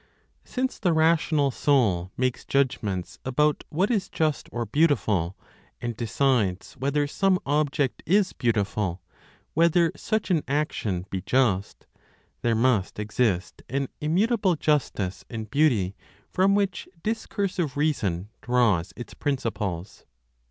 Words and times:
Since 0.43 0.79
the 0.79 0.93
rational 0.93 1.51
soul 1.51 2.11
makes 2.17 2.43
judgments 2.43 3.19
about 3.23 3.63
what 3.69 3.91
is 3.91 4.09
just 4.09 4.49
or 4.51 4.65
beautiful, 4.65 5.37
and 5.79 5.95
decides 5.95 6.73
whether 6.73 7.05
some 7.05 7.37
object 7.45 8.01
is 8.07 8.33
beautiful, 8.33 9.03
whether 9.53 9.91
such 9.95 10.31
an 10.31 10.41
action 10.47 11.05
be 11.11 11.21
just, 11.21 11.85
there 12.41 12.55
must 12.55 12.97
exist 12.97 13.61
an 13.69 13.89
immutable 14.01 14.55
justice 14.55 15.23
and 15.29 15.51
beauty 15.51 15.95
from 16.31 16.55
which 16.55 16.89
discursive 17.03 17.77
reason 17.77 18.29
draws 18.41 18.93
its 18.95 19.13
principles. 19.13 20.05